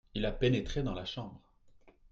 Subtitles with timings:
[0.15, 1.39] Il a pénétré dans la chambre.